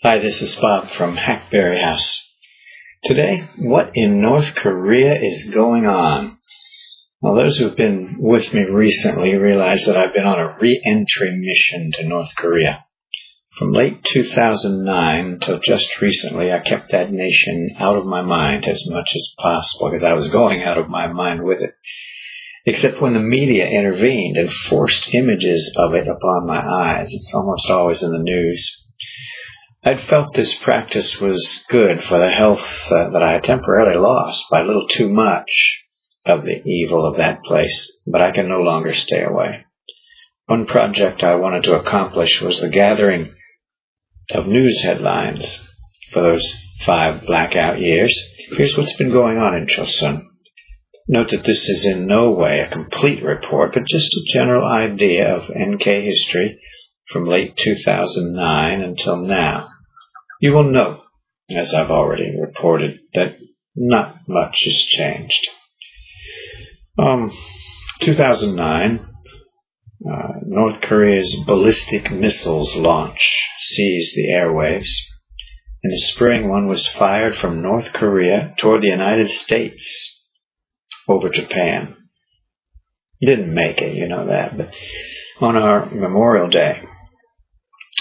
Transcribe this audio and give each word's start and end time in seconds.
Hi, 0.00 0.20
this 0.20 0.40
is 0.40 0.54
Bob 0.54 0.86
from 0.90 1.16
Hackberry 1.16 1.80
House. 1.80 2.22
Today, 3.02 3.48
what 3.58 3.90
in 3.96 4.20
North 4.20 4.54
Korea 4.54 5.20
is 5.20 5.50
going 5.52 5.88
on? 5.88 6.38
Well, 7.20 7.34
those 7.34 7.58
who've 7.58 7.74
been 7.74 8.14
with 8.20 8.54
me 8.54 8.62
recently 8.62 9.34
realize 9.34 9.86
that 9.86 9.96
I've 9.96 10.14
been 10.14 10.24
on 10.24 10.38
a 10.38 10.56
re-entry 10.60 11.36
mission 11.36 11.90
to 11.94 12.06
North 12.08 12.30
Korea. 12.36 12.84
From 13.56 13.72
late 13.72 14.04
2009 14.04 15.26
until 15.32 15.58
just 15.58 16.00
recently, 16.00 16.52
I 16.52 16.60
kept 16.60 16.92
that 16.92 17.10
nation 17.10 17.70
out 17.80 17.96
of 17.96 18.06
my 18.06 18.22
mind 18.22 18.68
as 18.68 18.88
much 18.88 19.16
as 19.16 19.34
possible 19.36 19.90
because 19.90 20.04
I 20.04 20.12
was 20.12 20.28
going 20.28 20.62
out 20.62 20.78
of 20.78 20.88
my 20.88 21.08
mind 21.08 21.42
with 21.42 21.58
it. 21.60 21.74
Except 22.66 23.00
when 23.00 23.14
the 23.14 23.18
media 23.18 23.66
intervened 23.66 24.36
and 24.36 24.52
forced 24.52 25.12
images 25.12 25.74
of 25.76 25.94
it 25.94 26.06
upon 26.06 26.46
my 26.46 26.64
eyes. 26.64 27.08
It's 27.10 27.34
almost 27.34 27.68
always 27.68 28.00
in 28.04 28.12
the 28.12 28.22
news. 28.22 28.84
I'd 29.88 30.02
felt 30.02 30.34
this 30.34 30.54
practice 30.56 31.18
was 31.18 31.64
good 31.70 32.04
for 32.04 32.18
the 32.18 32.28
health 32.28 32.60
uh, 32.90 33.08
that 33.08 33.22
I 33.22 33.32
had 33.32 33.44
temporarily 33.44 33.96
lost 33.96 34.44
by 34.50 34.60
a 34.60 34.64
little 34.64 34.86
too 34.86 35.08
much 35.08 35.80
of 36.26 36.44
the 36.44 36.62
evil 36.62 37.06
of 37.06 37.16
that 37.16 37.42
place, 37.42 37.98
but 38.06 38.20
I 38.20 38.30
can 38.32 38.50
no 38.50 38.60
longer 38.60 38.94
stay 38.94 39.22
away. 39.22 39.64
One 40.44 40.66
project 40.66 41.24
I 41.24 41.36
wanted 41.36 41.62
to 41.62 41.78
accomplish 41.78 42.38
was 42.42 42.60
the 42.60 42.68
gathering 42.68 43.34
of 44.30 44.46
news 44.46 44.78
headlines 44.82 45.62
for 46.12 46.20
those 46.20 46.54
five 46.80 47.24
blackout 47.24 47.80
years. 47.80 48.14
Here's 48.58 48.76
what's 48.76 48.96
been 48.96 49.10
going 49.10 49.38
on 49.38 49.56
in 49.56 49.68
Chosun. 49.68 50.26
Note 51.08 51.30
that 51.30 51.44
this 51.44 51.66
is 51.66 51.86
in 51.86 52.06
no 52.06 52.32
way 52.32 52.60
a 52.60 52.68
complete 52.68 53.22
report, 53.22 53.72
but 53.72 53.88
just 53.88 54.12
a 54.12 54.32
general 54.34 54.66
idea 54.66 55.34
of 55.34 55.48
NK 55.48 55.82
history 55.82 56.60
from 57.06 57.24
late 57.24 57.56
2009 57.56 58.82
until 58.82 59.16
now. 59.16 59.70
You 60.40 60.52
will 60.52 60.70
know, 60.70 61.02
as 61.50 61.74
I've 61.74 61.90
already 61.90 62.38
reported, 62.38 63.00
that 63.14 63.36
not 63.74 64.28
much 64.28 64.64
has 64.64 64.76
changed. 64.76 65.48
Um, 66.98 67.32
2009, 68.00 69.00
uh, 70.08 70.32
North 70.42 70.80
Korea's 70.80 71.34
ballistic 71.44 72.10
missiles 72.12 72.76
launch 72.76 73.20
seized 73.60 74.14
the 74.14 74.32
airwaves. 74.32 74.90
In 75.82 75.90
the 75.90 75.98
spring, 75.98 76.48
one 76.48 76.68
was 76.68 76.86
fired 76.86 77.34
from 77.34 77.62
North 77.62 77.92
Korea 77.92 78.54
toward 78.58 78.82
the 78.82 78.90
United 78.90 79.30
States 79.30 80.24
over 81.08 81.28
Japan. 81.28 81.96
Didn't 83.20 83.52
make 83.52 83.82
it, 83.82 83.96
you 83.96 84.06
know 84.06 84.26
that, 84.26 84.56
but 84.56 84.74
on 85.40 85.56
our 85.56 85.86
Memorial 85.86 86.48
Day, 86.48 86.82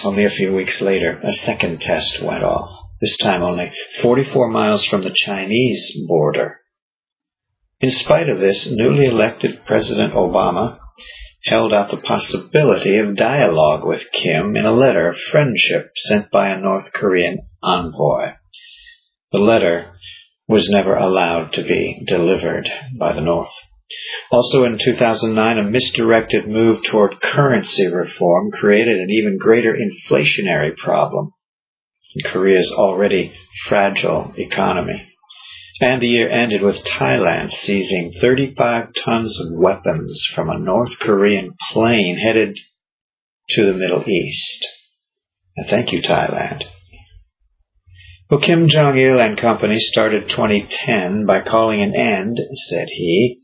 only 0.03 0.25
a 0.25 0.29
few 0.29 0.53
weeks 0.53 0.81
later, 0.81 1.19
a 1.23 1.33
second 1.33 1.81
test 1.81 2.21
went 2.21 2.43
off, 2.43 2.69
this 3.01 3.17
time 3.17 3.41
only 3.41 3.71
44 4.01 4.49
miles 4.49 4.85
from 4.85 5.01
the 5.01 5.13
Chinese 5.15 5.97
border. 6.07 6.59
In 7.79 7.91
spite 7.91 8.29
of 8.29 8.39
this, 8.39 8.69
newly 8.69 9.05
elected 9.05 9.65
President 9.65 10.13
Obama 10.13 10.79
held 11.43 11.73
out 11.73 11.89
the 11.89 11.97
possibility 11.97 12.97
of 12.97 13.15
dialogue 13.15 13.85
with 13.85 14.11
Kim 14.11 14.55
in 14.55 14.65
a 14.65 14.71
letter 14.71 15.07
of 15.07 15.17
friendship 15.17 15.91
sent 15.95 16.29
by 16.31 16.49
a 16.49 16.59
North 16.59 16.91
Korean 16.91 17.39
envoy. 17.63 18.33
The 19.31 19.39
letter 19.39 19.93
was 20.47 20.69
never 20.69 20.95
allowed 20.95 21.53
to 21.53 21.63
be 21.63 22.03
delivered 22.05 22.71
by 22.97 23.13
the 23.13 23.21
North. 23.21 23.53
Also 24.31 24.65
in 24.65 24.77
2009, 24.77 25.57
a 25.57 25.63
misdirected 25.63 26.47
move 26.47 26.83
toward 26.83 27.21
currency 27.21 27.87
reform 27.87 28.51
created 28.51 28.99
an 28.99 29.09
even 29.09 29.37
greater 29.37 29.73
inflationary 29.73 30.75
problem 30.75 31.31
in 32.15 32.29
Korea's 32.29 32.71
already 32.71 33.33
fragile 33.65 34.33
economy. 34.37 35.13
And 35.79 36.01
the 36.01 36.07
year 36.07 36.29
ended 36.29 36.63
with 36.63 36.83
Thailand 36.83 37.51
seizing 37.51 38.11
35 38.19 38.93
tons 38.93 39.39
of 39.39 39.59
weapons 39.59 40.25
from 40.33 40.49
a 40.49 40.57
North 40.57 40.97
Korean 40.99 41.53
plane 41.71 42.17
headed 42.17 42.57
to 43.49 43.65
the 43.65 43.77
Middle 43.77 44.07
East. 44.09 44.67
And 45.55 45.67
thank 45.67 45.91
you, 45.91 46.01
Thailand. 46.01 46.65
Well, 48.29 48.41
Kim 48.41 48.67
Jong-il 48.67 49.21
and 49.21 49.37
company 49.37 49.79
started 49.79 50.27
2010 50.27 51.25
by 51.25 51.39
calling 51.39 51.81
an 51.81 51.95
end, 51.95 52.37
said 52.67 52.89
he, 52.89 53.39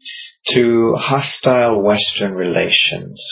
to 0.49 0.95
hostile 0.95 1.81
Western 1.81 2.33
relations. 2.33 3.25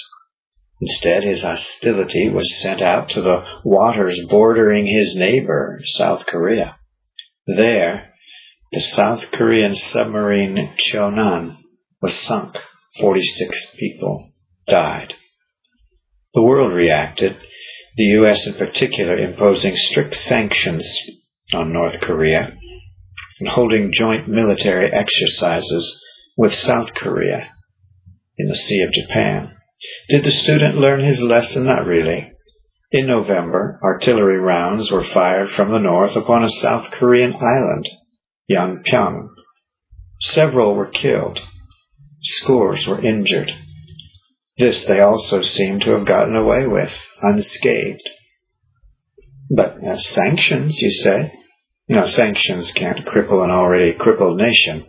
Instead, 0.79 1.23
his 1.23 1.41
hostility 1.41 2.29
was 2.29 2.61
sent 2.61 2.81
out 2.81 3.09
to 3.09 3.21
the 3.21 3.43
waters 3.65 4.17
bordering 4.29 4.85
his 4.85 5.13
neighbor, 5.17 5.81
South 5.83 6.25
Korea. 6.25 6.77
There, 7.45 8.13
the 8.71 8.79
South 8.79 9.29
Korean 9.33 9.75
submarine 9.75 10.75
Cheonan 10.77 11.57
was 12.01 12.17
sunk. 12.17 12.61
46 12.97 13.75
people 13.77 14.31
died. 14.67 15.15
The 16.33 16.43
world 16.43 16.71
reacted, 16.71 17.35
the 17.97 18.05
U.S. 18.05 18.47
in 18.47 18.53
particular 18.53 19.17
imposing 19.17 19.75
strict 19.75 20.15
sanctions 20.15 20.97
on 21.53 21.73
North 21.73 21.99
Korea 22.01 22.55
and 23.39 23.49
holding 23.49 23.91
joint 23.91 24.27
military 24.27 24.91
exercises 24.91 25.99
with 26.37 26.53
South 26.53 26.93
Korea 26.93 27.51
in 28.37 28.47
the 28.47 28.55
Sea 28.55 28.83
of 28.83 28.91
Japan. 28.91 29.51
Did 30.09 30.23
the 30.23 30.31
student 30.31 30.77
learn 30.77 31.01
his 31.01 31.21
lesson? 31.21 31.65
Not 31.65 31.85
really. 31.85 32.31
In 32.91 33.07
November, 33.07 33.79
artillery 33.83 34.37
rounds 34.37 34.91
were 34.91 35.03
fired 35.03 35.49
from 35.49 35.71
the 35.71 35.79
north 35.79 36.15
upon 36.15 36.43
a 36.43 36.49
South 36.49 36.91
Korean 36.91 37.35
island, 37.35 37.87
Yeonpyeong. 38.49 39.29
Several 40.19 40.75
were 40.75 40.87
killed. 40.87 41.41
Scores 42.21 42.87
were 42.87 43.01
injured. 43.01 43.51
This 44.57 44.83
they 44.85 44.99
also 44.99 45.41
seem 45.41 45.79
to 45.79 45.91
have 45.91 46.05
gotten 46.05 46.35
away 46.35 46.67
with, 46.67 46.93
unscathed. 47.21 48.07
But 49.49 49.83
uh, 49.83 49.97
sanctions, 49.97 50.79
you 50.79 50.91
say? 50.91 51.33
No, 51.91 52.07
sanctions 52.07 52.71
can't 52.71 53.05
cripple 53.05 53.43
an 53.43 53.49
already 53.49 53.91
crippled 53.91 54.37
nation. 54.37 54.85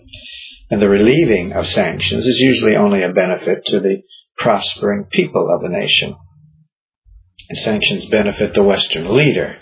And 0.71 0.81
the 0.81 0.89
relieving 0.89 1.53
of 1.53 1.67
sanctions 1.67 2.25
is 2.25 2.39
usually 2.39 2.77
only 2.77 3.03
a 3.03 3.13
benefit 3.13 3.65
to 3.67 3.81
the 3.81 4.03
prospering 4.39 5.07
people 5.11 5.53
of 5.53 5.63
the 5.63 5.77
nation. 5.77 6.15
And 7.49 7.59
sanctions 7.59 8.05
benefit 8.05 8.55
the 8.55 8.63
Western 8.63 9.17
leader 9.17 9.57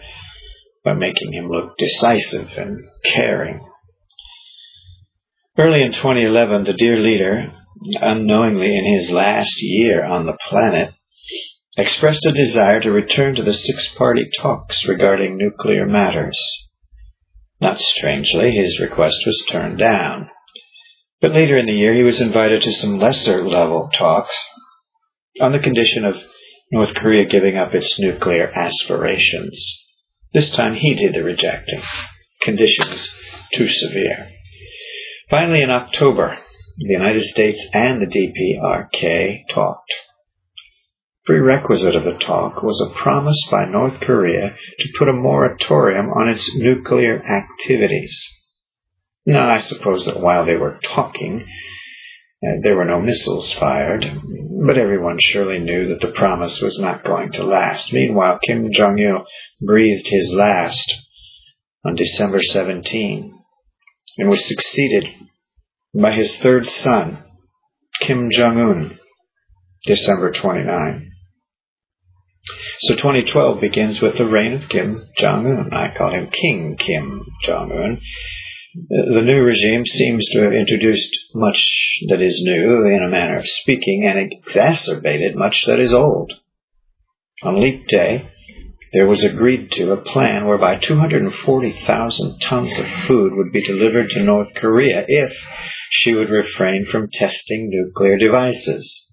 by 0.84 0.92
making 0.92 1.32
him 1.32 1.48
look 1.48 1.78
decisive 1.78 2.58
and 2.58 2.78
caring. 3.06 3.66
Early 5.56 5.82
in 5.82 5.92
2011, 5.92 6.64
the 6.64 6.74
dear 6.74 6.98
leader, 6.98 7.50
unknowingly 8.02 8.76
in 8.76 8.96
his 8.96 9.10
last 9.10 9.62
year 9.62 10.04
on 10.04 10.26
the 10.26 10.36
planet, 10.46 10.92
expressed 11.78 12.26
a 12.26 12.32
desire 12.32 12.80
to 12.80 12.92
return 12.92 13.34
to 13.36 13.42
the 13.42 13.54
six-party 13.54 14.28
talks 14.38 14.86
regarding 14.86 15.38
nuclear 15.38 15.86
matters. 15.86 16.66
Not 17.60 17.78
strangely, 17.78 18.52
his 18.52 18.80
request 18.80 19.22
was 19.26 19.44
turned 19.48 19.78
down. 19.78 20.30
But 21.20 21.32
later 21.32 21.58
in 21.58 21.66
the 21.66 21.72
year, 21.72 21.94
he 21.94 22.02
was 22.02 22.20
invited 22.20 22.62
to 22.62 22.72
some 22.72 22.98
lesser 22.98 23.46
level 23.46 23.90
talks 23.92 24.34
on 25.40 25.52
the 25.52 25.58
condition 25.58 26.04
of 26.04 26.22
North 26.72 26.94
Korea 26.94 27.26
giving 27.26 27.56
up 27.56 27.74
its 27.74 27.98
nuclear 27.98 28.46
aspirations. 28.46 29.84
This 30.32 30.50
time 30.50 30.74
he 30.74 30.94
did 30.94 31.14
the 31.14 31.22
rejecting. 31.22 31.82
Conditions 32.40 33.12
too 33.52 33.68
severe. 33.68 34.28
Finally, 35.28 35.62
in 35.62 35.70
October, 35.70 36.38
the 36.78 36.92
United 36.92 37.24
States 37.24 37.62
and 37.74 38.00
the 38.00 38.06
DPRK 38.06 39.48
talked 39.48 39.92
prerequisite 41.30 41.94
of 41.94 42.02
the 42.02 42.18
talk 42.18 42.60
was 42.60 42.80
a 42.80 42.98
promise 42.98 43.40
by 43.52 43.64
North 43.64 44.00
Korea 44.00 44.56
to 44.80 44.92
put 44.98 45.08
a 45.08 45.12
moratorium 45.12 46.10
on 46.10 46.28
its 46.28 46.56
nuclear 46.56 47.22
activities. 47.22 48.26
Now, 49.26 49.48
I 49.48 49.58
suppose 49.58 50.06
that 50.06 50.18
while 50.18 50.44
they 50.44 50.56
were 50.56 50.80
talking, 50.82 51.40
uh, 51.40 52.58
there 52.64 52.76
were 52.76 52.84
no 52.84 53.00
missiles 53.00 53.54
fired, 53.54 54.04
but 54.66 54.76
everyone 54.76 55.18
surely 55.20 55.60
knew 55.60 55.90
that 55.90 56.00
the 56.00 56.12
promise 56.12 56.60
was 56.60 56.80
not 56.80 57.04
going 57.04 57.30
to 57.32 57.44
last. 57.44 57.92
Meanwhile, 57.92 58.40
Kim 58.44 58.72
Jong-il 58.72 59.24
breathed 59.60 60.08
his 60.08 60.34
last 60.34 60.92
on 61.84 61.94
December 61.94 62.42
17 62.42 63.38
and 64.18 64.28
was 64.28 64.48
succeeded 64.48 65.06
by 65.94 66.10
his 66.10 66.36
third 66.38 66.68
son, 66.68 67.22
Kim 68.00 68.32
Jong-un, 68.32 68.98
December 69.84 70.32
29. 70.32 71.09
So 72.78 72.94
2012 72.94 73.60
begins 73.60 74.00
with 74.00 74.16
the 74.16 74.26
reign 74.26 74.54
of 74.54 74.68
Kim 74.68 75.06
Jong-un. 75.16 75.72
I 75.72 75.94
call 75.94 76.10
him 76.10 76.28
King 76.30 76.76
Kim 76.76 77.26
Jong-un. 77.42 78.00
Uh, 78.74 79.14
the 79.14 79.22
new 79.22 79.42
regime 79.42 79.84
seems 79.84 80.28
to 80.30 80.42
have 80.44 80.52
introduced 80.52 81.18
much 81.34 81.98
that 82.08 82.22
is 82.22 82.40
new, 82.42 82.86
in 82.86 83.02
a 83.02 83.08
manner 83.08 83.36
of 83.36 83.46
speaking, 83.46 84.06
and 84.06 84.32
exacerbated 84.32 85.36
much 85.36 85.66
that 85.66 85.80
is 85.80 85.92
old. 85.92 86.32
On 87.42 87.60
Leap 87.60 87.86
Day, 87.88 88.28
there 88.92 89.06
was 89.06 89.22
agreed 89.24 89.72
to 89.72 89.92
a 89.92 89.96
plan 89.96 90.46
whereby 90.46 90.76
240,000 90.76 92.38
tons 92.40 92.78
of 92.78 92.88
food 93.06 93.34
would 93.34 93.52
be 93.52 93.62
delivered 93.62 94.10
to 94.10 94.22
North 94.22 94.54
Korea 94.54 95.04
if 95.06 95.36
she 95.90 96.14
would 96.14 96.30
refrain 96.30 96.86
from 96.86 97.08
testing 97.12 97.68
nuclear 97.70 98.16
devices. 98.16 99.09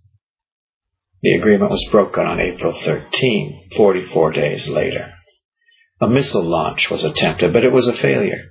The 1.21 1.33
agreement 1.33 1.71
was 1.71 1.87
broken 1.91 2.25
on 2.27 2.39
April 2.39 2.73
13, 2.73 3.69
44 3.75 4.31
days 4.31 4.69
later. 4.69 5.13
A 5.99 6.07
missile 6.07 6.43
launch 6.43 6.91
was 6.91 7.03
attempted, 7.03 7.53
but 7.53 7.63
it 7.63 7.73
was 7.73 7.87
a 7.87 7.93
failure. 7.93 8.43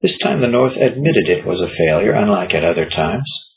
This 0.00 0.16
time 0.16 0.40
the 0.40 0.48
North 0.48 0.76
admitted 0.76 1.28
it 1.28 1.44
was 1.44 1.60
a 1.60 1.68
failure, 1.68 2.12
unlike 2.12 2.54
at 2.54 2.64
other 2.64 2.86
times. 2.86 3.54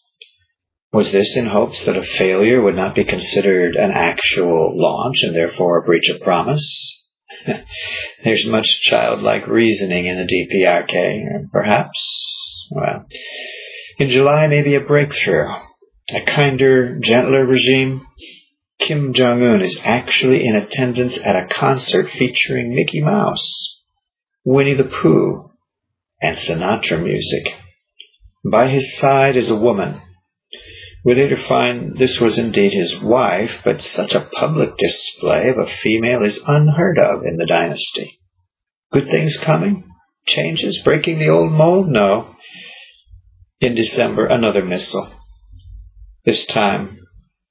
Was 0.92 1.12
this 1.12 1.38
in 1.38 1.46
hopes 1.46 1.86
that 1.86 1.96
a 1.96 2.04
failure 2.04 2.62
would 2.62 2.75
not 2.75 2.96
be 2.96 3.06
considered 3.06 3.75
an 3.75 3.92
actual 3.92 4.74
launch 4.75 5.24
and 5.24 5.34
therefore 5.34 5.78
a 5.78 5.86
breach 5.86 6.10
of 6.10 6.19
promise? 6.19 7.08
There's 8.25 8.46
much 8.46 8.81
childlike 8.81 9.48
reasoning 9.48 10.08
in 10.08 10.18
the 10.18 10.25
DPRK, 10.28 11.50
perhaps. 11.52 12.68
Well, 12.72 13.06
in 14.00 14.10
July, 14.10 14.48
maybe 14.48 14.75
a 14.75 14.81
breakthrough. 14.81 15.54
A 16.13 16.22
kinder, 16.22 17.00
gentler 17.00 17.46
regime. 17.46 18.06
Kim 18.80 19.13
Jong 19.13 19.44
Un 19.44 19.62
is 19.62 19.80
actually 19.84 20.46
in 20.46 20.56
attendance 20.56 21.18
at 21.18 21.36
a 21.36 21.48
concert 21.48 22.10
featuring 22.10 22.74
Mickey 22.74 23.02
Mouse, 23.02 23.81
Winnie 24.44 24.75
the 24.75 24.84
Pooh, 24.84 25.52
and 26.22 26.36
Sinatra 26.36 27.02
music. 27.02 27.56
By 28.44 28.68
his 28.69 28.98
side 28.98 29.38
is 29.38 29.50
a 29.50 29.56
woman 29.56 30.02
we 31.04 31.16
later 31.16 31.38
find 31.38 31.98
this 31.98 32.19
was 32.19 32.38
indeed 32.38 32.74
his 32.74 33.00
wife, 33.00 33.62
but 33.63 33.81
such 33.81 34.13
a 34.13 34.30
public 34.34 34.78
display 34.78 35.50
of 35.50 35.58
a 35.58 35.66
female 35.66 36.24
is 36.24 36.44
unheard 36.46 37.00
of 37.00 37.25
in 37.25 37.38
the 37.38 37.48
dynasty. 37.48 38.19
Good 38.92 39.08
things 39.08 39.36
coming? 39.38 39.90
Changes? 40.28 40.80
Breaking 40.84 41.18
the 41.18 41.30
old 41.30 41.52
mold? 41.52 41.88
No. 41.88 42.36
In 43.60 43.74
December, 43.74 44.28
another 44.28 44.63
missile. 44.63 45.12
This 46.24 46.46
time, 46.46 47.00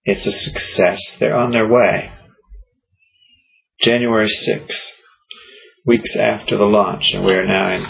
it's 0.04 0.26
a 0.26 0.32
success. 0.32 1.16
They're 1.16 1.36
on 1.36 1.50
their 1.50 1.68
way. 1.68 2.12
January 3.80 4.26
6th, 4.26 4.92
weeks 5.84 6.14
after 6.14 6.56
the 6.56 6.66
launch, 6.66 7.12
and 7.12 7.24
we 7.24 7.32
are 7.32 7.46
now 7.46 7.70
in 7.70 7.82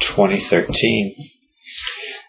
2013. 0.00 1.14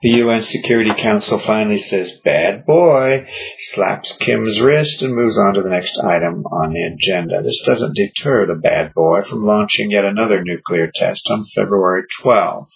The 0.02 0.10
UN 0.12 0.44
Security 0.44 0.92
Council 0.98 1.40
finally 1.40 1.80
says, 1.80 2.22
bad 2.24 2.66
boy, 2.66 3.28
slaps 3.58 4.16
Kim's 4.18 4.62
wrist 4.62 5.02
and 5.02 5.14
moves 5.14 5.38
on 5.38 5.56
to 5.56 5.62
the 5.62 5.70
next 5.70 5.98
item 5.98 6.46
on 6.46 6.72
the 6.72 6.84
agenda. 6.94 7.42
This 7.44 7.62
doesn't 7.66 7.98
deter 7.98 8.46
the 8.46 8.62
bad 8.64 8.94
boy 8.94 9.24
from 9.24 9.46
launching 9.46 9.92
yet 9.92 10.06
another 10.06 10.42
nuclear 10.42 10.90
test 10.94 11.28
on 11.30 11.46
February 11.54 12.04
12. 12.22 12.70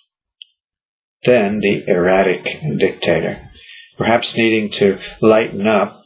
Then 1.23 1.61
the 1.61 1.87
erratic 1.87 2.43
dictator, 2.77 3.49
perhaps 3.97 4.35
needing 4.35 4.71
to 4.71 4.99
lighten 5.21 5.67
up 5.67 6.01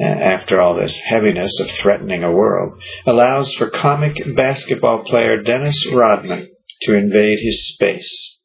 uh, 0.00 0.04
after 0.04 0.60
all 0.60 0.74
this 0.74 0.96
heaviness 0.96 1.58
of 1.60 1.70
threatening 1.70 2.22
a 2.22 2.32
world, 2.32 2.80
allows 3.06 3.52
for 3.54 3.68
comic 3.68 4.16
basketball 4.36 5.04
player 5.04 5.42
Dennis 5.42 5.86
Rodman 5.92 6.48
to 6.82 6.96
invade 6.96 7.38
his 7.40 7.72
space. 7.74 8.40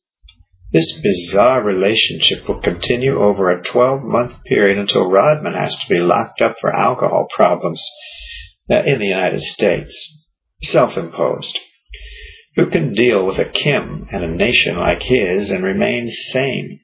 This 0.72 1.00
bizarre 1.04 1.64
relationship 1.64 2.48
will 2.48 2.60
continue 2.60 3.22
over 3.22 3.52
a 3.52 3.64
12 3.64 4.02
month 4.02 4.44
period 4.46 4.80
until 4.80 5.08
Rodman 5.08 5.54
has 5.54 5.76
to 5.76 5.88
be 5.88 6.00
locked 6.00 6.42
up 6.42 6.56
for 6.60 6.76
alcohol 6.76 7.28
problems 7.34 7.88
uh, 8.72 8.82
in 8.82 8.98
the 8.98 9.06
United 9.06 9.44
States. 9.44 10.26
Self 10.64 10.98
imposed. 10.98 11.60
Who 12.56 12.72
can 12.72 12.94
deal 12.94 13.26
with 13.26 13.38
a 13.38 13.46
Kim 13.46 14.08
and 14.12 14.24
a 14.24 14.28
nation 14.28 14.78
like 14.78 15.04
his 15.04 15.52
and 15.52 15.64
remain 15.64 16.10
sane? 16.10 16.80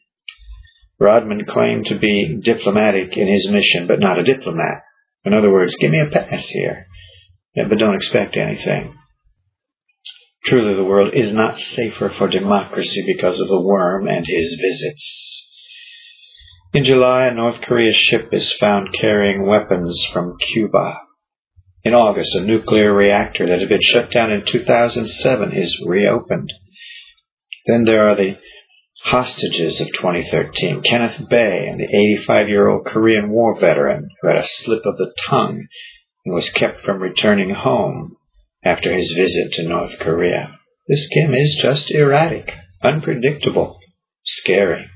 Rodman 1.00 1.46
claimed 1.46 1.86
to 1.88 1.98
be 1.98 2.40
diplomatic 2.44 3.18
in 3.18 3.28
his 3.28 3.50
mission, 3.50 3.88
but 3.88 4.00
not 4.00 4.20
a 4.20 4.24
diplomat. 4.24 4.82
In 5.26 5.34
other 5.34 5.52
words, 5.52 5.78
give 5.78 5.92
me 5.92 6.00
a 6.00 6.08
pass 6.08 6.50
here, 6.50 6.88
but 7.56 7.78
don't 7.78 7.96
expect 7.96 8.36
anything. 8.36 8.94
Truly, 10.44 10.74
the 10.74 10.84
world 10.84 11.14
is 11.14 11.34
not 11.34 11.60
safer 11.60 12.10
for 12.10 12.28
democracy 12.28 13.04
because 13.06 13.40
of 13.40 13.48
the 13.48 13.62
worm 13.62 14.08
and 14.08 14.26
his 14.26 14.60
visits. 14.62 15.50
In 16.74 16.84
July, 16.84 17.26
a 17.26 17.34
North 17.34 17.62
Korea 17.62 17.92
ship 17.94 18.30
is 18.32 18.52
found 18.54 18.94
carrying 18.94 19.46
weapons 19.46 20.06
from 20.14 20.38
Cuba. 20.38 21.00
In 21.84 21.94
August, 21.94 22.36
a 22.36 22.42
nuclear 22.42 22.94
reactor 22.94 23.48
that 23.48 23.60
had 23.60 23.70
been 23.70 23.82
shut 23.82 24.12
down 24.12 24.32
in 24.32 24.44
2007 24.46 25.54
is 25.54 25.84
reopened. 25.86 26.52
Then 27.66 27.86
there 27.86 28.10
are 28.10 28.16
the 28.16 28.38
hostages 29.04 29.82
of 29.82 29.88
2013, 29.94 30.82
Kenneth 30.82 31.30
Bae 31.30 31.68
and 31.68 31.80
the 31.80 31.84
85 31.84 32.50
year 32.50 32.68
old 32.68 32.86
Korean 32.86 33.30
War 33.30 33.60
veteran 33.60 34.10
who 34.22 34.28
had 34.28 34.38
a 34.38 34.46
slip 34.46 34.86
of 34.86 34.98
the 34.98 35.14
tongue 35.26 35.68
and 36.26 36.36
was 36.36 36.50
kept 36.50 36.82
from 36.82 37.02
returning 37.02 37.50
home 37.52 38.16
after 38.64 38.94
his 38.94 39.12
visit 39.12 39.54
to 39.54 39.68
North 39.68 40.00
Korea. 40.00 40.60
This 40.88 41.08
Kim 41.08 41.34
is 41.34 41.60
just 41.62 41.92
erratic, 41.92 42.54
unpredictable, 42.82 43.80
scary. 44.24 44.90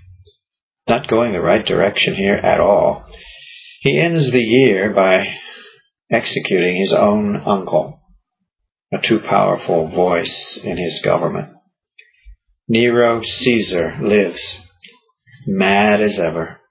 Not 0.88 1.08
going 1.08 1.32
the 1.32 1.42
right 1.42 1.66
direction 1.66 2.14
here 2.16 2.36
at 2.36 2.60
all. 2.60 3.06
He 3.82 3.98
ends 3.98 4.32
the 4.32 4.44
year 4.44 4.94
by 4.94 5.34
executing 6.12 6.78
his 6.82 6.94
own 6.94 7.42
uncle, 7.46 8.02
a 8.94 9.00
too 9.00 9.20
powerful 9.20 9.88
voice 9.88 10.58
in 10.64 10.78
his 10.78 11.02
government. 11.02 11.54
Nero 12.70 13.22
Caesar 13.22 13.98
lives, 14.02 14.58
mad 15.46 16.00
as 16.00 16.18
ever. 16.18 16.62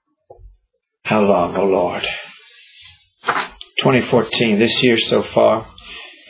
How 1.03 1.21
long, 1.21 1.55
O 1.55 1.61
oh 1.61 1.67
Lord? 1.67 2.07
2014, 3.77 4.57
this 4.57 4.81
year 4.81 4.97
so 4.97 5.21
far, 5.21 5.67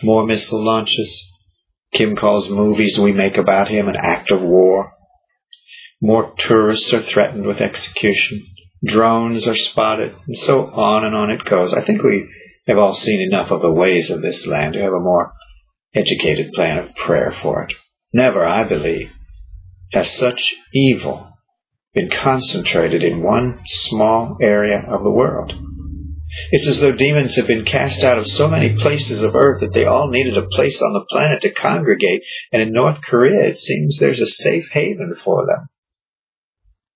more 0.03 0.25
missile 0.25 0.65
launches. 0.65 1.31
Kim 1.93 2.13
calls 2.13 2.49
movies 2.49 2.99
we 2.99 3.13
make 3.13 3.37
about 3.37 3.69
him 3.69 3.87
an 3.87 3.95
act 3.97 4.31
of 4.31 4.41
war. 4.41 4.91
More 6.01 6.33
tourists 6.37 6.93
are 6.93 7.01
threatened 7.01 7.45
with 7.45 7.61
execution. 7.61 8.45
Drones 8.83 9.47
are 9.47 9.55
spotted, 9.55 10.13
and 10.27 10.37
so 10.39 10.65
on 10.65 11.05
and 11.05 11.15
on 11.15 11.31
it 11.31 11.45
goes. 11.45 11.73
I 11.73 11.83
think 11.83 12.03
we 12.03 12.27
have 12.67 12.77
all 12.77 12.93
seen 12.93 13.29
enough 13.31 13.49
of 13.49 13.61
the 13.61 13.71
ways 13.71 14.11
of 14.11 14.21
this 14.21 14.45
land 14.45 14.73
to 14.73 14.81
have 14.81 14.91
a 14.91 14.99
more 14.99 15.31
educated 15.95 16.51
plan 16.51 16.79
of 16.79 16.95
prayer 16.95 17.31
for 17.31 17.63
it. 17.63 17.73
Never, 18.13 18.45
I 18.45 18.67
believe, 18.67 19.09
has 19.93 20.11
such 20.17 20.55
evil 20.73 21.29
been 21.93 22.09
concentrated 22.09 23.03
in 23.03 23.21
one 23.21 23.61
small 23.65 24.37
area 24.41 24.79
of 24.79 25.03
the 25.03 25.11
world. 25.11 25.53
It's 26.51 26.65
as 26.65 26.79
though 26.79 26.93
demons 26.93 27.35
have 27.35 27.45
been 27.45 27.65
cast 27.65 28.03
out 28.03 28.17
of 28.17 28.25
so 28.25 28.47
many 28.47 28.75
places 28.75 29.21
of 29.21 29.35
earth 29.35 29.59
that 29.61 29.73
they 29.73 29.85
all 29.85 30.07
needed 30.07 30.35
a 30.35 30.47
place 30.47 30.81
on 30.81 30.93
the 30.93 31.05
planet 31.09 31.41
to 31.41 31.53
congregate, 31.53 32.23
and 32.51 32.61
in 32.61 32.73
North 32.73 33.01
Korea 33.03 33.47
it 33.47 33.55
seems 33.55 33.97
there's 33.97 34.19
a 34.19 34.25
safe 34.25 34.69
haven 34.71 35.13
for 35.23 35.45
them. 35.45 35.67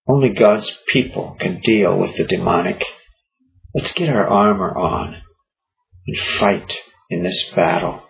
Only 0.07 0.29
God's 0.29 0.73
people 0.87 1.35
can 1.39 1.59
deal 1.59 1.99
with 1.99 2.15
the 2.15 2.23
demonic. 2.23 2.83
Let's 3.75 3.91
get 3.91 4.09
our 4.09 4.25
armor 4.25 4.75
on 4.75 5.21
and 6.07 6.17
fight 6.17 6.73
in 7.11 7.21
this 7.21 7.51
battle. 7.55 8.01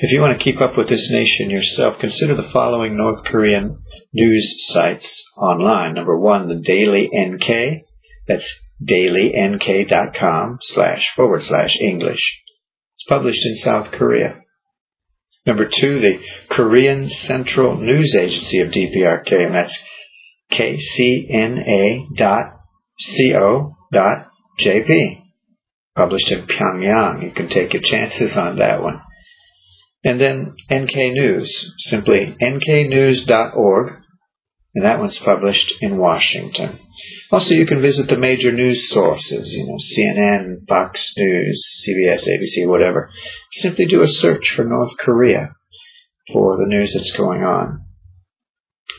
If 0.00 0.12
you 0.12 0.20
want 0.20 0.38
to 0.38 0.44
keep 0.44 0.60
up 0.60 0.76
with 0.76 0.88
this 0.88 1.10
nation 1.10 1.50
yourself, 1.50 1.98
consider 1.98 2.34
the 2.34 2.42
following 2.42 2.96
North 2.96 3.24
Korean 3.24 3.82
news 4.12 4.66
sites 4.68 5.24
online. 5.36 5.94
Number 5.94 6.18
one, 6.18 6.48
the 6.48 6.60
Daily 6.60 7.10
NK. 7.14 7.84
That's 8.26 8.46
dailynk.com 8.82 10.58
slash 10.60 11.08
forward 11.14 11.42
slash 11.42 11.76
English. 11.80 12.42
It's 12.94 13.04
published 13.08 13.46
in 13.46 13.56
South 13.56 13.90
Korea. 13.92 14.42
Number 15.46 15.66
two, 15.66 16.00
the 16.00 16.20
Korean 16.48 17.08
Central 17.08 17.76
News 17.76 18.14
Agency 18.14 18.60
of 18.60 18.70
DPRK, 18.70 19.46
and 19.46 19.54
that's 19.54 19.78
kcna 20.52 22.16
dot 22.16 22.46
co 23.16 23.76
dot 23.92 24.28
jp. 24.60 25.22
Published 25.94 26.32
in 26.32 26.46
Pyongyang. 26.46 27.22
You 27.22 27.30
can 27.30 27.48
take 27.48 27.72
your 27.72 27.82
chances 27.82 28.36
on 28.36 28.56
that 28.56 28.82
one. 28.82 29.00
And 30.04 30.20
then 30.20 30.54
NK 30.72 30.94
News, 30.94 31.74
simply 31.78 32.36
nknews.org, 32.40 33.92
and 34.74 34.84
that 34.84 35.00
one's 35.00 35.18
published 35.18 35.74
in 35.80 35.98
Washington. 35.98 36.78
Also, 37.32 37.54
you 37.54 37.66
can 37.66 37.80
visit 37.80 38.08
the 38.08 38.18
major 38.18 38.52
news 38.52 38.90
sources, 38.90 39.52
you 39.52 39.66
know, 39.66 39.78
CNN, 39.78 40.68
Fox 40.68 41.12
News, 41.16 41.84
CBS, 41.88 42.28
ABC, 42.28 42.68
whatever. 42.68 43.10
Simply 43.50 43.86
do 43.86 44.02
a 44.02 44.08
search 44.08 44.50
for 44.50 44.64
North 44.64 44.96
Korea 44.98 45.54
for 46.32 46.56
the 46.56 46.66
news 46.68 46.94
that's 46.94 47.16
going 47.16 47.42
on. 47.42 47.84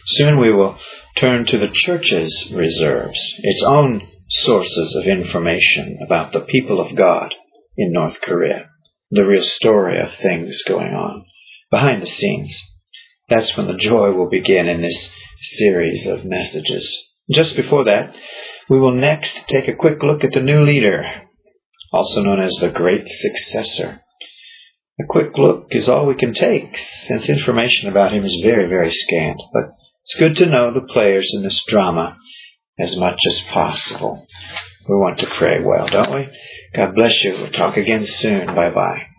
Soon 0.05 0.39
we 0.39 0.53
will 0.53 0.77
turn 1.15 1.45
to 1.45 1.57
the 1.57 1.69
church's 1.71 2.51
reserves, 2.51 3.35
its 3.39 3.63
own 3.63 4.07
sources 4.29 4.95
of 4.95 5.05
information 5.05 5.99
about 6.05 6.31
the 6.31 6.41
people 6.41 6.79
of 6.79 6.95
God 6.95 7.33
in 7.77 7.91
North 7.91 8.19
Korea. 8.21 8.69
The 9.11 9.25
real 9.25 9.41
story 9.41 9.99
of 9.99 10.11
things 10.13 10.63
going 10.67 10.93
on 10.93 11.25
behind 11.71 12.01
the 12.01 12.07
scenes. 12.07 12.61
That's 13.29 13.55
when 13.55 13.67
the 13.67 13.77
joy 13.77 14.11
will 14.11 14.29
begin 14.29 14.67
in 14.67 14.81
this 14.81 15.09
series 15.37 16.07
of 16.07 16.25
messages. 16.25 17.13
Just 17.29 17.55
before 17.55 17.85
that, 17.85 18.15
we 18.69 18.79
will 18.79 18.93
next 18.93 19.47
take 19.47 19.67
a 19.67 19.75
quick 19.75 20.01
look 20.01 20.23
at 20.23 20.33
the 20.33 20.43
new 20.43 20.63
leader, 20.63 21.03
also 21.91 22.21
known 22.21 22.41
as 22.41 22.55
the 22.55 22.69
great 22.69 23.07
successor. 23.07 23.99
A 24.99 25.03
quick 25.07 25.37
look 25.37 25.67
is 25.71 25.89
all 25.89 26.05
we 26.05 26.15
can 26.15 26.33
take, 26.33 26.77
since 26.95 27.29
information 27.29 27.89
about 27.89 28.13
him 28.13 28.25
is 28.25 28.41
very, 28.41 28.67
very 28.67 28.91
scant, 28.91 29.39
but 29.53 29.65
it's 30.03 30.15
good 30.17 30.37
to 30.37 30.47
know 30.47 30.71
the 30.71 30.87
players 30.87 31.29
in 31.33 31.43
this 31.43 31.63
drama 31.67 32.17
as 32.79 32.97
much 32.97 33.19
as 33.27 33.41
possible. 33.49 34.25
We 34.87 34.95
want 34.95 35.19
to 35.19 35.27
pray 35.27 35.61
well, 35.61 35.87
don't 35.87 36.13
we? 36.13 36.29
God 36.73 36.95
bless 36.95 37.23
you. 37.23 37.33
We'll 37.33 37.51
talk 37.51 37.77
again 37.77 38.05
soon. 38.05 38.47
Bye 38.47 38.71
bye. 38.71 39.16